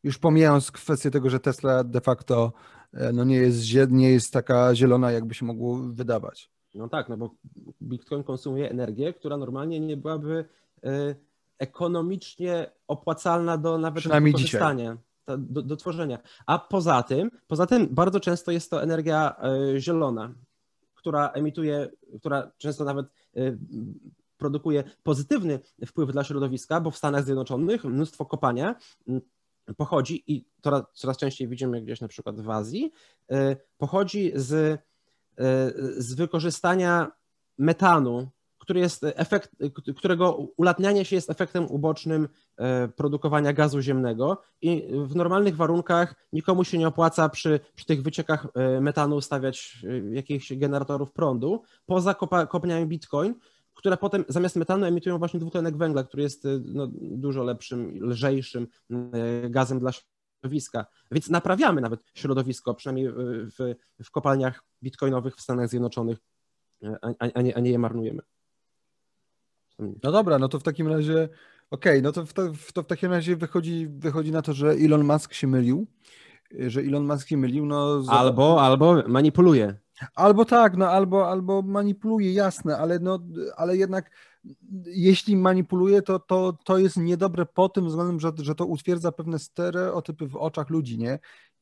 [0.03, 2.53] Już pomijając kwestię tego, że Tesla de facto
[2.93, 6.49] e, no nie, jest, nie jest taka zielona, jakby się mogło wydawać.
[6.75, 7.35] No tak, no bo
[7.81, 10.45] Bitcoin konsumuje energię, która normalnie nie byłaby
[10.83, 11.15] e,
[11.59, 14.91] ekonomicznie opłacalna do nawet wykorzystania.
[14.91, 16.19] Dzisiaj do, do, tworzenia.
[16.45, 19.35] A poza tym, poza tym bardzo często jest to energia
[19.75, 20.33] e, zielona,
[20.95, 23.05] która emituje, która często nawet
[23.35, 23.57] e,
[24.37, 28.75] produkuje pozytywny wpływ dla środowiska, bo w Stanach Zjednoczonych mnóstwo kopania
[29.77, 32.91] pochodzi i to coraz częściej widzimy gdzieś na przykład w Azji,
[33.31, 34.81] e, pochodzi z,
[35.97, 37.11] z wykorzystania
[37.57, 38.27] metanu
[38.63, 39.51] który jest efekt,
[39.97, 46.63] którego ulatnianie się jest efektem ubocznym e, produkowania gazu ziemnego i w normalnych warunkach nikomu
[46.63, 52.13] się nie opłaca przy, przy tych wyciekach e, metanu stawiać e, jakichś generatorów prądu, poza
[52.49, 53.35] kopniami Bitcoin,
[53.73, 58.67] które potem zamiast metanu emitują właśnie dwutlenek węgla, który jest no, dużo lepszym, lżejszym
[59.49, 60.85] gazem dla środowiska.
[61.11, 63.09] Więc naprawiamy nawet środowisko, przynajmniej
[63.57, 66.17] w, w kopalniach bitcoinowych w Stanach Zjednoczonych,
[67.01, 68.21] a, a, nie, a nie je marnujemy.
[69.79, 71.29] No dobra, no to w takim razie,
[71.71, 74.71] okej, okay, no to w, to, to w takim razie wychodzi, wychodzi na to, że
[74.71, 75.87] Elon Musk się mylił,
[76.51, 78.03] że Elon Musk się mylił, no...
[78.09, 79.75] Albo, albo manipuluje.
[80.15, 83.19] Albo tak, no albo, albo manipuluje, jasne, ale, no,
[83.57, 84.11] ale jednak
[84.85, 89.39] jeśli manipuluje, to, to, to jest niedobre po tym względem, że, że to utwierdza pewne
[89.39, 91.19] stereotypy w oczach ludzi, nie?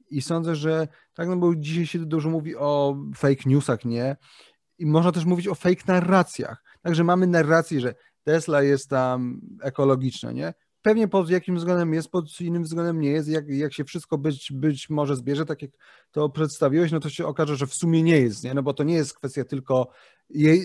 [0.09, 4.15] I sądzę, że tak, no bo dzisiaj się dużo mówi o fake newsach, nie?
[4.79, 6.63] I można też mówić o fake narracjach.
[6.81, 10.53] Także mamy narrację, że Tesla jest tam ekologiczna, nie?
[10.81, 13.29] Pewnie pod jakimś względem jest, pod innym względem nie jest.
[13.29, 15.71] Jak, jak się wszystko być, być może zbierze, tak jak
[16.11, 18.53] to przedstawiłeś, no to się okaże, że w sumie nie jest, nie?
[18.53, 19.87] No bo to nie jest kwestia tylko,
[20.29, 20.55] je,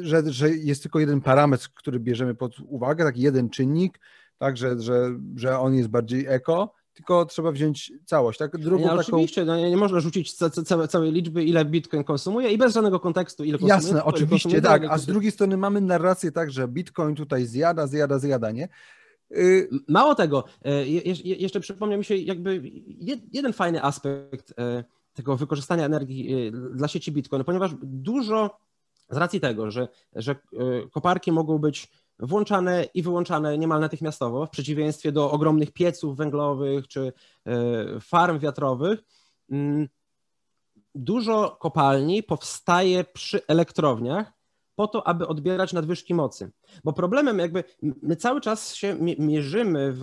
[0.00, 4.00] że, że jest tylko jeden parametr, który bierzemy pod uwagę, tak jeden czynnik,
[4.38, 8.38] tak, że, że, że on jest bardziej eko, tylko trzeba wziąć całość.
[8.38, 8.58] Tak?
[8.58, 9.00] Drugą taką...
[9.00, 13.00] Oczywiście, no, nie można rzucić ca, ca, całej liczby, ile Bitcoin konsumuje i bez żadnego
[13.00, 13.74] kontekstu, ile konsumuje.
[13.74, 18.18] Jasne, oczywiście, tak, a z drugiej strony mamy narrację tak, że Bitcoin tutaj zjada, zjada,
[18.18, 18.68] zjada, nie?
[19.36, 20.86] Y, Mało tego, e,
[21.24, 22.62] jeszcze przypomniał mi się jakby
[23.32, 28.58] jeden fajny aspekt e, tego wykorzystania energii e, dla sieci Bitcoin, ponieważ dużo
[29.10, 30.36] z racji tego, że, że
[30.92, 31.88] koparki mogą być
[32.22, 37.12] włączane i wyłączane niemal natychmiastowo, w przeciwieństwie do ogromnych pieców węglowych czy
[37.46, 37.52] e,
[38.00, 39.04] farm wiatrowych.
[39.50, 39.88] Mm,
[40.94, 44.32] dużo kopalni powstaje przy elektrowniach
[44.76, 46.50] po to, aby odbierać nadwyżki mocy.
[46.84, 47.64] Bo problemem jakby
[48.02, 50.02] my cały czas się mierzymy w,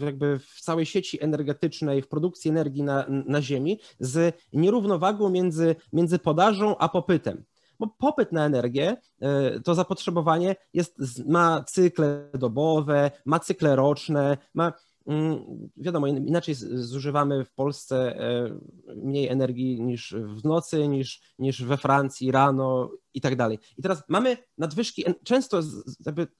[0.00, 6.18] jakby w całej sieci energetycznej, w produkcji energii na, na Ziemi z nierównowagą między, między
[6.18, 7.44] podażą a popytem
[7.82, 14.72] bo popyt na energię, e, to zapotrzebowanie jest, ma cykle dobowe, ma cykle roczne, ma
[15.06, 15.44] mm,
[15.76, 18.58] wiadomo, inaczej zużywamy w Polsce e,
[18.96, 23.58] mniej energii niż w nocy, niż, niż we Francji rano i tak dalej.
[23.78, 25.60] I teraz mamy nadwyżki, często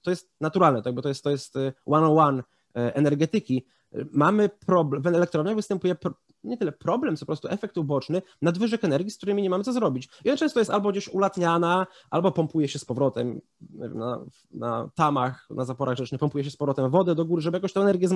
[0.01, 3.65] to jest naturalne, tak, bo to jest, to jest e, one on one energetyki.
[4.11, 5.95] Mamy problem, w elektrowniach występuje
[6.43, 9.73] nie tyle problem, co po prostu efekt uboczny nadwyżek energii, z którymi nie mamy co
[9.73, 10.09] zrobić.
[10.25, 15.47] I ona często jest albo gdzieś ulatniana, albo pompuje się z powrotem na, na tamach,
[15.49, 18.07] na zaporach rzecznych, pompuje się z powrotem wodę do góry, żeby jakoś tę energię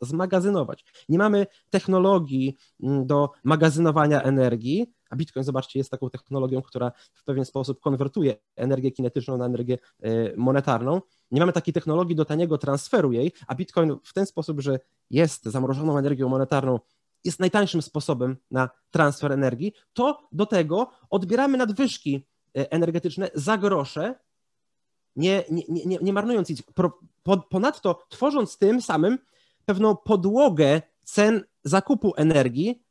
[0.00, 0.84] zmagazynować.
[1.08, 7.24] Nie mamy technologii mm, do magazynowania energii, a Bitcoin, zobaczcie, jest taką technologią, która w
[7.24, 11.00] pewien sposób konwertuje energię kinetyczną na energię e, monetarną.
[11.30, 14.78] Nie mamy takiej technologii do taniego transferu jej, a Bitcoin w ten sposób, że
[15.10, 16.78] jest zamrożoną energią monetarną,
[17.24, 22.26] jest najtańszym sposobem na transfer energii, to do tego odbieramy nadwyżki
[22.56, 24.14] e, energetyczne za grosze,
[25.16, 26.62] nie, nie, nie, nie marnując ich.
[27.50, 29.18] Ponadto tworząc tym samym
[29.64, 32.82] pewną podłogę cen zakupu energii,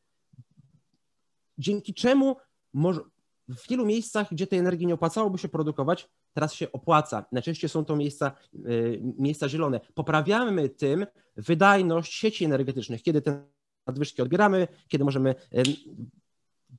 [1.57, 2.35] dzięki czemu
[2.73, 3.01] może,
[3.47, 7.25] w wielu miejscach, gdzie tej energii nie opłacałoby się produkować, teraz się opłaca.
[7.31, 9.79] Najczęściej są to miejsca, y, miejsca zielone.
[9.93, 11.05] Poprawiamy tym
[11.37, 13.43] wydajność sieci energetycznych, kiedy te
[13.87, 15.35] nadwyżki odbieramy, kiedy możemy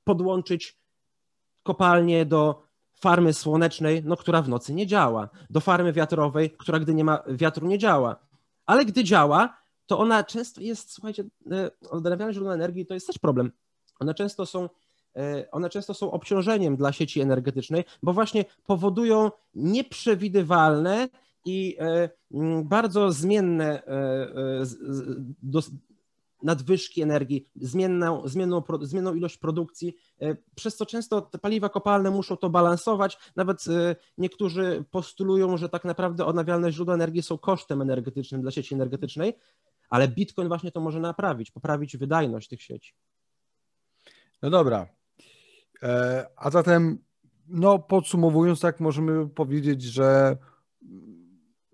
[0.03, 0.77] podłączyć
[1.63, 6.93] kopalnię do farmy słonecznej, no, która w nocy nie działa, do farmy wiatrowej, która gdy
[6.93, 8.15] nie ma wiatru nie działa.
[8.65, 11.23] Ale gdy działa, to ona często jest, słuchajcie,
[11.83, 13.51] y, odnawialne źródła energii to jest też problem.
[13.99, 14.69] One często są
[15.15, 21.09] E, one często są obciążeniem dla sieci energetycznej, bo właśnie powodują nieprzewidywalne
[21.45, 22.09] i e,
[22.63, 24.65] bardzo zmienne e,
[26.43, 29.95] nadwyżki energii, zmienną, zmienną, zmienną ilość produkcji,
[30.55, 33.17] przez co często te paliwa kopalne muszą to balansować.
[33.35, 33.65] Nawet
[34.17, 39.33] niektórzy postulują, że tak naprawdę odnawialne źródła energii są kosztem energetycznym dla sieci energetycznej,
[39.89, 42.93] ale Bitcoin właśnie to może naprawić, poprawić wydajność tych sieci.
[44.41, 44.87] No dobra,
[45.83, 46.97] E, a zatem,
[47.47, 50.37] no podsumowując, tak możemy powiedzieć, że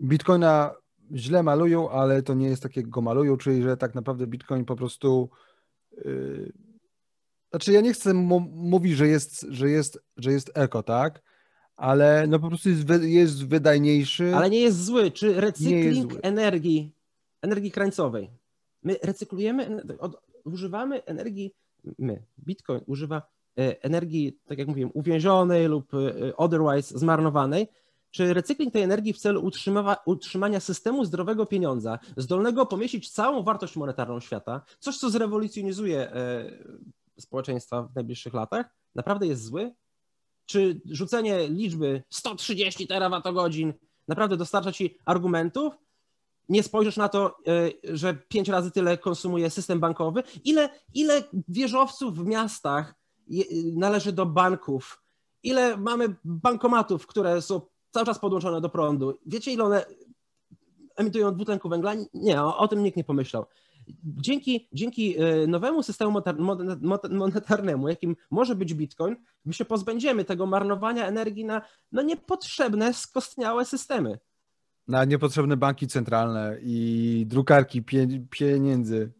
[0.01, 0.71] Bitcoina
[1.13, 4.65] źle malują, ale to nie jest tak, jak go malują, czyli że tak naprawdę Bitcoin
[4.65, 5.29] po prostu.
[6.05, 6.51] Yy,
[7.49, 11.21] znaczy, ja nie chcę mówić, że jest, że jest, że jest eko, tak?
[11.75, 14.35] Ale no po prostu jest, jest wydajniejszy.
[14.35, 15.11] Ale nie jest zły.
[15.11, 16.91] Czy recykling energii,
[17.41, 18.29] energii krańcowej?
[18.83, 21.53] My recyklujemy, od, używamy energii,
[21.97, 27.67] my, Bitcoin używa E, energii, tak jak mówiłem, uwięzionej lub e, otherwise zmarnowanej,
[28.15, 29.51] czy recykling tej energii w celu
[30.05, 36.51] utrzymania systemu zdrowego pieniądza, zdolnego pomieścić całą wartość monetarną świata, coś co zrewolucjonizuje e,
[37.19, 39.73] społeczeństwa w najbliższych latach, naprawdę jest zły?
[40.45, 43.73] Czy rzucenie liczby 130 terawatogodzin
[44.07, 45.73] naprawdę dostarcza ci argumentów?
[46.49, 47.37] Nie spojrzysz na to,
[47.83, 50.23] że pięć razy tyle konsumuje system bankowy?
[50.43, 52.95] Ile, ile wieżowców w miastach
[53.75, 55.03] należy do banków.
[55.43, 57.61] Ile mamy bankomatów, które są
[57.95, 59.19] cały czas podłączone do prądu?
[59.25, 59.85] Wiecie, ile one
[60.95, 61.93] emitują dwutlenku węgla?
[62.13, 63.45] Nie, o, o tym nikt nie pomyślał.
[64.03, 66.21] Dzięki, dzięki e, nowemu systemu
[67.09, 73.65] monetarnemu, jakim może być Bitcoin, my się pozbędziemy tego marnowania energii na no, niepotrzebne, skostniałe
[73.65, 74.19] systemy.
[74.87, 77.83] Na niepotrzebne banki centralne i drukarki
[78.29, 79.11] pieniędzy.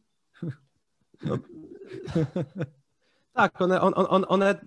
[1.23, 1.37] No.
[3.33, 4.65] Tak, one, on, on, one,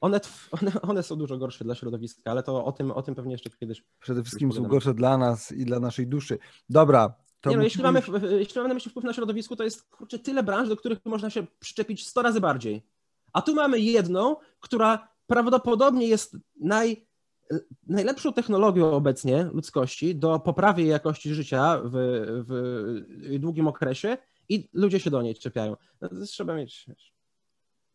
[0.00, 0.20] one,
[0.60, 3.50] one, one są dużo gorsze dla środowiska, ale to o tym, o tym pewnie jeszcze
[3.50, 3.84] kiedyś.
[4.00, 6.38] Przede wszystkim są gorsze dla nas i dla naszej duszy.
[6.68, 7.14] Dobra.
[7.40, 10.18] To nie, no, jeśli, mamy, jeśli mamy na myśli wpływ na środowisko, to jest kurczę,
[10.18, 12.86] tyle branż, do których można się przyczepić 100 razy bardziej.
[13.32, 17.06] A tu mamy jedną, która prawdopodobnie jest naj,
[17.86, 21.92] najlepszą technologią obecnie ludzkości do poprawy jakości życia w,
[22.48, 24.16] w długim okresie
[24.48, 25.76] i ludzie się do niej czepiają.
[26.00, 26.86] No, trzeba mieć.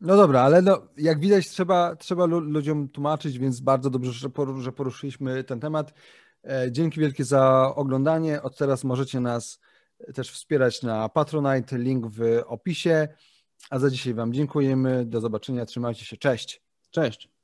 [0.01, 5.43] No dobra, ale no, jak widać, trzeba, trzeba ludziom tłumaczyć, więc bardzo dobrze, że poruszyliśmy
[5.43, 5.93] ten temat.
[6.43, 8.41] E, dzięki wielkie za oglądanie.
[8.41, 9.59] Od teraz możecie nas
[10.13, 13.07] też wspierać na Patronite, link w opisie.
[13.69, 15.05] A za dzisiaj Wam dziękujemy.
[15.05, 15.65] Do zobaczenia.
[15.65, 16.17] Trzymajcie się.
[16.17, 16.61] Cześć.
[16.89, 17.38] Cześć.